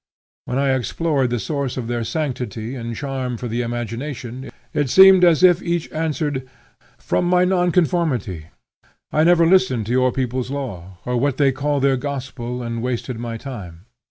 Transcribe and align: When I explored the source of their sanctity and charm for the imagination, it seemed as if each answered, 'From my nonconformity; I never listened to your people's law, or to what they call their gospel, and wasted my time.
When 0.45 0.57
I 0.57 0.73
explored 0.73 1.29
the 1.29 1.37
source 1.37 1.77
of 1.77 1.85
their 1.87 2.03
sanctity 2.03 2.73
and 2.73 2.95
charm 2.95 3.37
for 3.37 3.47
the 3.47 3.61
imagination, 3.61 4.49
it 4.73 4.89
seemed 4.89 5.23
as 5.23 5.43
if 5.43 5.61
each 5.61 5.91
answered, 5.91 6.49
'From 6.97 7.25
my 7.25 7.45
nonconformity; 7.45 8.47
I 9.11 9.23
never 9.23 9.45
listened 9.45 9.85
to 9.85 9.91
your 9.91 10.11
people's 10.11 10.49
law, 10.49 10.97
or 11.05 11.13
to 11.13 11.17
what 11.17 11.37
they 11.37 11.51
call 11.51 11.79
their 11.79 11.97
gospel, 11.97 12.63
and 12.63 12.81
wasted 12.81 13.19
my 13.19 13.37
time. 13.37 13.85